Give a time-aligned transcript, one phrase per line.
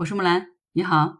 [0.00, 1.18] 我是木兰，你好，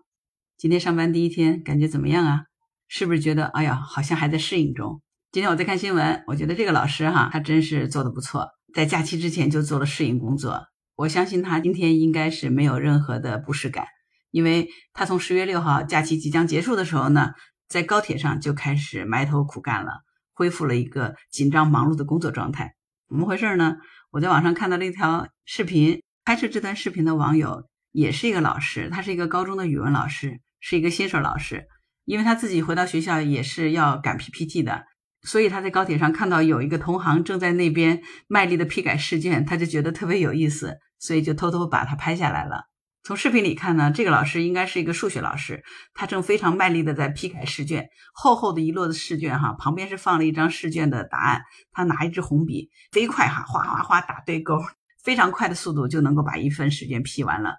[0.56, 2.44] 今天上班第一天，感觉怎么样啊？
[2.88, 5.02] 是不是觉得哎呀，好像还在适应中？
[5.32, 10.64] 今天我在看新闻，我觉得这个老师哈，他真是做的不错，在假期之前就做了适应工作。
[10.96, 13.84] 我相信他今天应该是没有任何的不适感，
[14.30, 17.32] 因为他从十月六号假期即将结束的时候呢，
[17.68, 19.98] 在高铁上就开始埋头苦干了，
[20.32, 22.72] 恢复了一个紧张忙碌的工作状态。
[23.10, 23.76] 怎么回事呢？
[24.10, 27.68] 我在网上看到了一条视频，拍摄这段视频的网友。
[27.92, 31.66] 也是一个老师，他是一个高中的语文老师，是一个新手老师。
[32.06, 34.84] 因为他自己回到学校也是要赶 PPT 的，
[35.22, 42.64] 所以他在高铁上看到有一个同行正在那边卖力的批改试卷，他就觉得特别有意思，所以就偷偷把它拍下来了。
[43.04, 45.62] 从视频里看呢，这个老师应该是一个数学老师，
[45.94, 54.58] 他正非常卖力的在批改试卷，厚厚的一摞的试卷哈，旁边是放了一张试卷的答案，他拿一支红笔，飞快哈，哗哗哗打对勾，
[55.04, 57.54] 非常快的速度就能够把一份试卷批完了。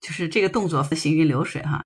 [0.00, 1.82] 就是这个动作行云流水哈。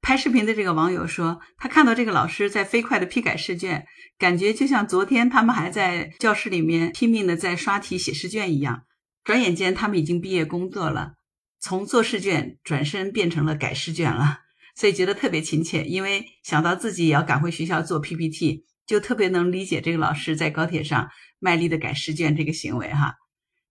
[0.00, 3.84] 拍视频的这个网友说，他看到这个老师在飞快的批改试卷，
[4.16, 8.84] 感觉就像昨天他们还在教室里面拼命的在刷题写试卷一样。
[9.24, 11.14] 转眼间他们已经毕业工作了，
[11.60, 14.38] 从做试卷转身变成了改试卷了，
[14.74, 15.84] 所以觉得特别亲切。
[15.84, 23.16] 因为想到自己也要赶回学校做 PPT，就特别能理解这个老师在高铁上卖力的改试卷这个行为哈。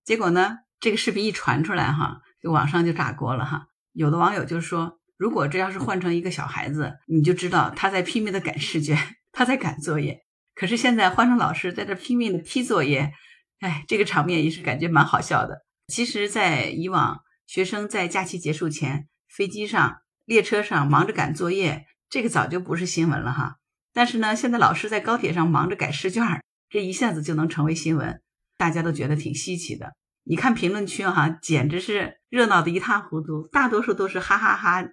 [0.03, 3.67] 结果呢，这个视频一传出来哈，就网上就炸锅了哈。
[3.97, 8.95] 有的网友就说：“如果这要是换成一个小孩子，你就知道他在拼命的赶试卷，
[9.31, 10.23] 他在赶作业。
[10.53, 13.11] 可是现在换成老师在这拼命的批作业，
[13.59, 15.65] 哎，这个场面也是感觉蛮好笑的。
[15.87, 23.55] 其实，在以往，学生在假期结束前，飞机上、列车上忙着赶作业，这个早就不是新闻了哈。
[23.93, 26.23] 但是呢，现在老师在高铁上忙着改试卷，
[26.69, 28.21] 这一下子就能成为新闻，
[28.59, 29.93] 大家都觉得挺稀奇的。”
[30.29, 34.83] 你看评论区哈，简直是热闹的一塌糊涂，大多数都是哈哈哈，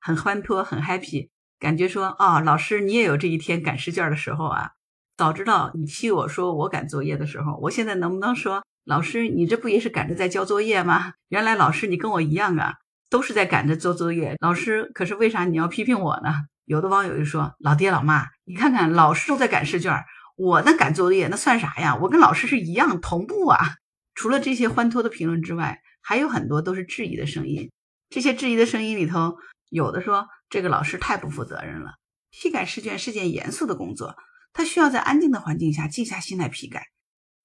[0.00, 4.70] 很欢脱，很 happy，感觉说哦，老师你也有这一天赶试卷的时候啊。
[5.16, 11.12] 早知道你替我说我赶作业的时候，我现在能不能说老师你这不也是赶着在交作业吗？
[11.28, 12.74] 原来老师你跟我一样啊，
[13.10, 14.34] 都是在赶着做作业。
[14.40, 16.34] 老师可是为啥你要批评我呢？
[16.64, 20.02] 有的网友就说老爹老妈，你看看老师都在赶试卷，
[20.36, 21.96] 我那赶作业那算啥呀？
[22.02, 23.76] 我跟老师是一样同步啊。
[24.20, 27.70] 除了这些欢脱的评论之外，还有很多都是质疑的声音。
[28.10, 29.38] 这些质疑的声音里头，
[29.70, 31.92] 有的说这个老师太不负责任了，
[32.30, 34.14] 批改试卷是件严肃的工作，
[34.52, 36.88] 他需要在安静的环境下静下心来批改。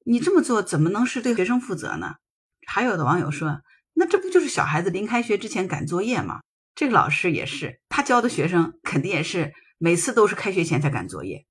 [0.05, 2.15] 你这么做怎么能是对学生负责呢？
[2.67, 3.61] 还有的网友说，
[3.93, 6.41] 那这不就是小孩子临开学之前赶作业吗？
[6.75, 11.45] 这个老师也是，他教的学生肯定也是每次都是开学前才赶作业。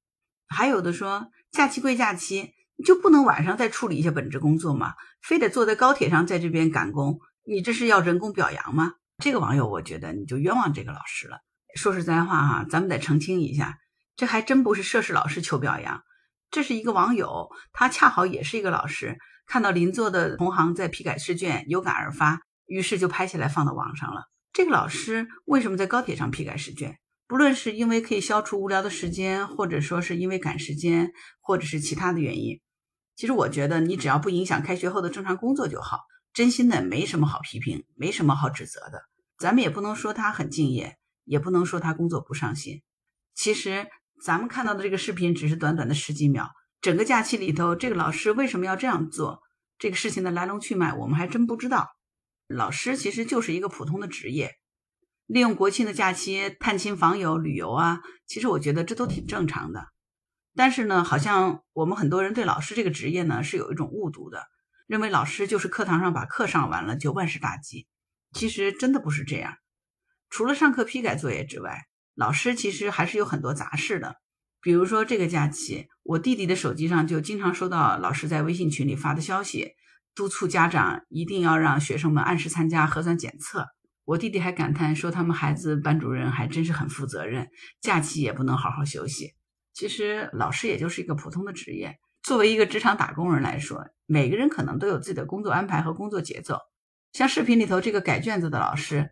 [0.48, 2.52] 还有的说，假期归假期。
[2.82, 4.94] 就不能晚上再处理一下本职工作吗？
[5.22, 7.18] 非得坐在高铁上在这边赶工？
[7.46, 8.94] 你这是要人工表扬吗？
[9.22, 11.38] 这个网友，我觉得你就冤枉这个老师了。
[11.76, 13.78] 说实在话哈，咱们得澄清一下，
[14.16, 16.02] 这还真不是涉事老师求表扬，
[16.50, 24.22] 这是一个网友，他恰好也是一个老师，看到邻座的同行在批改试卷，有感而发，于是就拍下来放到网上了。
[24.52, 26.98] 这个老师为什么在高铁上批改试卷？
[27.26, 32.60] 不论是因为可以消除无聊的时间，或者说是因为赶时间，或者是其他的原因。
[33.16, 36.00] 其实我觉得你只要不影响开学后的正常工作就好，
[36.32, 39.02] 真心的没什么好批评，没什么好指责的。
[39.38, 42.82] 咱们也不能说他很敬业，也不能说他工作不上心。
[43.34, 43.86] 其实
[44.22, 49.40] 咱们看到的这个视频只是短短的十几秒，整个假期里头，这个老师为什么要这样做，
[49.78, 51.88] 这个事情的来龙去脉，我们还真不知道。
[52.46, 54.52] 老师其实就是一个普通的职业，
[55.26, 59.88] 利用国庆的假期探亲访友、旅游啊，其实我觉得这都挺正常的。
[60.54, 64.44] 但是呢，好像我们很多人对老师这个职业呢是有一种误读的，
[64.86, 67.86] 认为老师就是课堂上把课上完了就万事大吉。
[68.32, 69.56] 其实真的不是这样。
[70.28, 74.16] 除了上课批改作业之外，老师其实还是有很多杂事的。
[74.60, 79.72] 比如说这个假期，我弟弟的手机上就经常收到老师在微信群里发的消息，
[80.14, 83.66] 督促家长一定要让学生们按时参加核酸检测。
[84.04, 87.48] 我弟弟还感叹说，他们孩子班主任还真是很负责任，
[87.80, 89.32] 假期也不能好好休息。
[89.72, 91.96] 其实老师也就是一个普通的职业。
[92.22, 96.58] 作为一个职场打工人来说，每个人可能都有自己的工作安排和工作节奏。
[97.12, 99.10] 像视频里头这个改卷子的老师，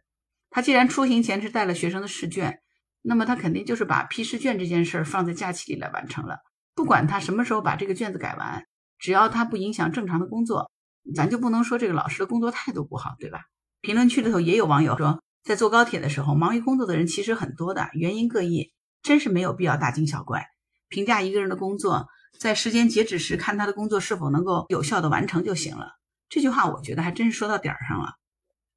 [0.51, 2.61] 他既然出行前是带了学生的试卷，
[3.01, 6.39] 那么他肯定就是把批试卷这件事儿放在假期里来完成了。
[6.75, 8.67] 不管他什么时候把这个卷子改完，
[8.99, 10.71] 只要他不影响正常的工作，
[11.15, 13.41] 咱就不能说这个老师的工作态度不好，对吧？
[13.83, 20.47] 评论区里头也有网友说，在坐高铁的时候，忙于工作的人其实很多的，原因各异，真是没有必要大惊小怪。
[20.89, 22.07] 评价一个人的工作，
[22.39, 25.89] 在时间截止时看他的工作是否能够有效的完成就行了。
[26.29, 28.13] 这句话我觉得还真是说到点儿上了。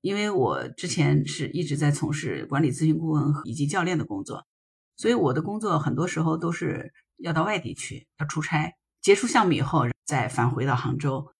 [0.01, 4.47] 因为我之前是一直在从事管理咨询顾问以及教练的工作，
[4.95, 8.73] 所以我的工作很多时候都是要到外地去，要出差，
[9.03, 11.31] 结束项目以后再返回到杭州。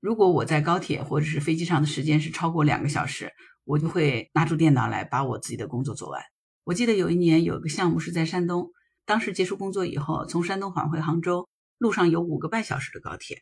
[0.00, 3.32] 如果我在高铁或者是飞机上的时间是超过两个小时，
[3.64, 6.22] 我就会拿出电脑来把我自己的工作做完。
[6.64, 8.70] 我记得有一年有一个项目是在山东，
[9.04, 11.48] 当时结束工作以后，从山东返回杭州，
[11.78, 13.38] 路上有五个半小时的高铁，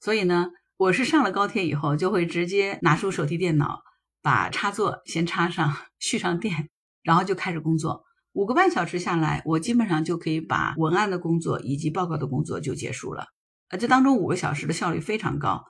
[0.00, 3.82] 所以呢，我是上了高铁以后就会直接拿出手提电脑，
[4.22, 6.68] 把插座先插上，续上电，
[7.02, 8.04] 然后就开始工作。
[8.32, 13.26] 五个半小时下来，我基本上就可以把文案的工作以及报告的工作就结束了。
[13.68, 15.64] 呃，这当中五个小时的效率非常高。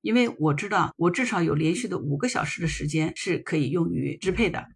[0.00, 4.66] 因为我知道，我至少有连续的五个小时的时间是可以用于支配的。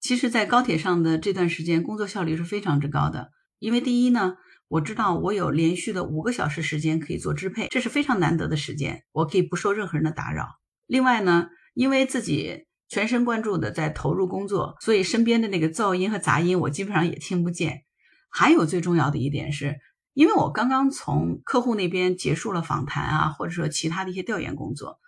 [0.00, 3.30] 其实，在高铁上的这段时间，工作效率是非常之高的。
[3.58, 4.34] 因为第一呢，
[4.68, 10.48] 我知道我有连续的五个小时时间可以做支配，这是非常难得的时间，我可以不受任何人的打扰。
[10.86, 17.82] 另外呢，因为自己全神贯注的在投入工作，所以身边的那个噪音和杂音我基本上也听不见。
[18.28, 19.76] 还有最重要的一点是。
[20.14, 24.98] 因为我刚刚从客户那边结束了访谈啊，或者说其他的一些调研工作，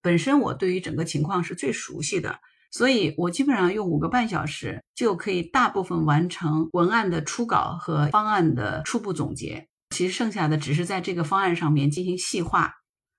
[0.00, 2.38] 本身我对于整个情况是最熟悉的，
[2.70, 9.68] 所以我基本上用五个半小时就可以大部分完成文案的初稿和方案的初步总结。
[9.90, 12.72] 其实剩下的只是在这个方案上面进行细化，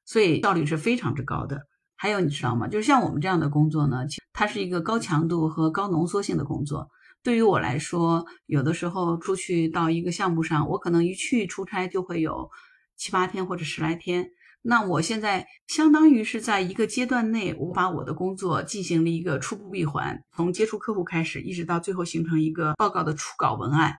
[0.03, 1.62] 所以效率是非常之高的。
[1.95, 2.68] 还有你知道吗？
[2.68, 4.00] 就是像我们这样的工作呢，
[4.33, 6.89] 它是一个高强度和高浓缩性的工作。
[7.25, 12.51] 对于我来说，有的时候出去到一个项目上，我可能一去出差就会有
[12.95, 14.30] 七八天或者十来天。
[14.62, 23.95] 那我现在相当于是在一个阶段内，我把我的工作进行了一个初步闭环，从接触客户开始，一直到最后形成一个报告的初稿文案，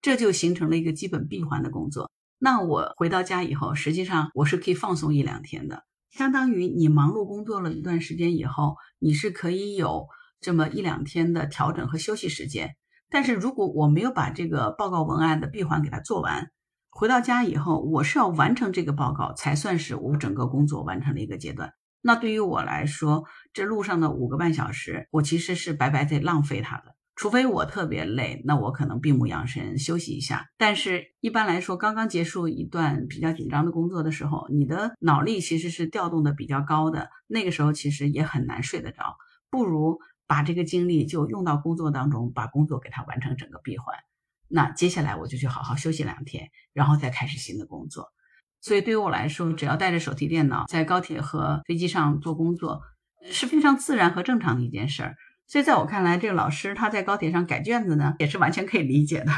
[0.00, 2.08] 这就形成了一个基本闭环的工作。
[2.38, 5.82] 那我回到家以后，实际上我是可以放松一两天的，
[6.12, 10.06] 相当于你忙碌工作了一段时间以后，你是可以有。
[10.40, 12.76] 这么一两天的调整和休息时间，
[13.10, 16.50] 但是如果我没有把这个报告文案的闭环给它做完，
[16.90, 21.72] 回到家以后，我是要完成这个报告才算是我整个工作完成了一个阶段。
[22.00, 26.94] 那对于我来说，这路上的五个半小时，我其实是白白在浪费它的。
[27.16, 30.46] 除非我特别累，那我可能闭目养神休息一下。
[30.56, 39.16] 但是一般来说，刚刚结束一段比较紧张的工作的时候，你的脑力其实是调动的比较高的，那个时候其实也很难睡得着，
[39.50, 39.98] 不如。
[40.28, 43.96] 把这个精力就用到工作当中，把工作给它完成整个闭环。
[44.46, 48.12] 那接下来我就去好好休息两天，然后再开始新的工作。
[48.60, 52.82] 所以对于我来说，只要带着手提电脑在高铁和飞机上做工作，
[53.30, 55.16] 是非常自然和正常的一件事儿。
[55.46, 59.32] 所以在我看来，这个老师他在高铁上改卷子呢，也是完全可以理解的。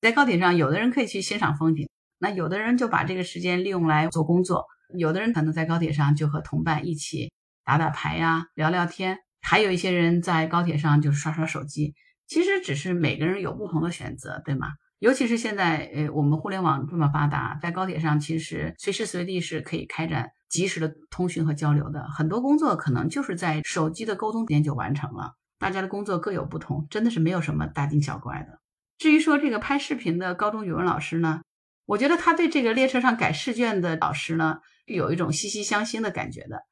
[0.00, 4.66] 在高铁上，有的人可以去欣赏风景，那有的人就把这个时间利用来做工作，
[4.96, 7.32] 有的人可能在高铁上就和同伴一起
[7.64, 9.18] 打打牌呀，聊聊天。
[9.42, 11.94] 还有一些人在高铁上就是刷刷手机，
[12.26, 14.68] 其实只是每个人有不同的选择，对吗？
[15.00, 22.08] 尤其是现在，呃，我们互联网这么发达，在高铁上其实随时随地是可以开展及时的通讯和交流的。
[22.08, 25.32] 很多工作可能就是在手机的沟通间就完成了。
[25.58, 28.60] 大家的工作各有不同，真的是没有什么大惊小怪的。
[28.96, 31.42] 至于说这个拍视频的高中语文老师呢，
[31.84, 36.62] 我觉得他对这个列车上改试卷的老师呢，有一种惺惺相惜的感觉的。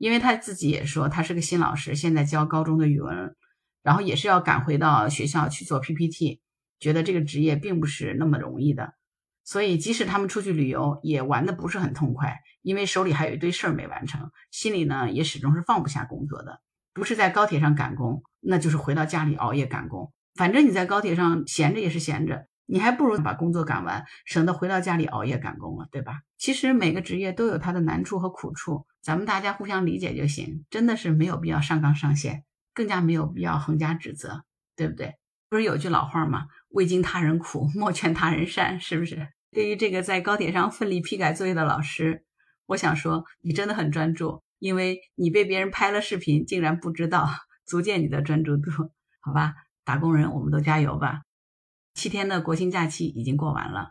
[0.00, 3.36] 因为他自己也说他是个新老师，现在教高中的语文，
[3.82, 6.40] 然后也是要赶回到学校去做 PPT，
[6.78, 8.94] 觉得这个职业并不是那么容易的，
[9.44, 16.62] 所以即使他们出去旅游也玩的不是很痛快，因为手里还有一堆事儿没完成，心里呢也始终是放不下工作的，
[16.94, 22.46] 不是在高铁上赶工，那就是回到家里熬夜赶工，反正你在高铁上闲着也是闲着。
[22.70, 26.20] 你还不如把工作赶完，省得回到家里熬夜赶工了，对吧？
[26.38, 34.44] 其实每个职业都有它的难处和苦处，咱们大家互相理解就行，真的是没有必要上纲上线，更加没有必要横加指责，
[34.76, 35.16] 对不对？
[35.48, 36.46] 不是有句老话吗？
[36.68, 39.26] 未经他人苦，莫劝他人善，是不是？
[39.50, 42.24] 对于这个在高铁上奋力批改作业的老师，
[42.66, 47.28] 我想说，你真的很专注，因为你被别人拍了视频，竟然不知道，
[47.66, 48.70] 足见你的专注度，
[49.18, 49.54] 好吧？
[49.84, 51.22] 打工人，我们都加油吧！
[52.00, 53.90] 七天的国庆假期已经过完了，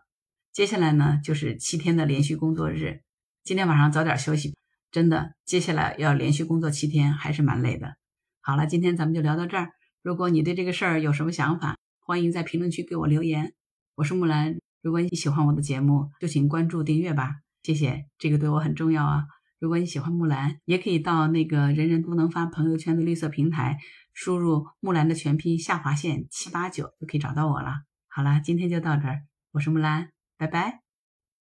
[0.51, 3.01] 接下来呢就是七天的连续工作日。
[3.43, 4.57] 今天晚上早点休息，
[4.89, 7.97] 真的，接下来要连续工作七天还是蛮累的。
[8.41, 9.73] 好了，今天咱们就聊到这儿。
[10.01, 13.53] 如果你对这个事儿有什么想法，欢迎在评论区给我留言。
[13.93, 19.25] 我是木兰，如果你喜欢我的节目，就请关注订阅吧，谢谢，这个对我很重要啊。
[19.59, 23.77] 如果你喜欢木兰，也可以到那个人人都能发朋友圈的绿色平台，
[24.15, 27.83] 输入木兰的全拼下划线七八九就可以找到我了。
[28.11, 29.25] 好啦，今天就到这儿。
[29.51, 30.88] 我是木兰，拜拜。